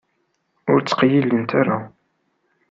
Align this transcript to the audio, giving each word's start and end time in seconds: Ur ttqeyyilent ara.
Ur 0.71 0.79
ttqeyyilent 0.81 1.51
ara. 1.61 1.77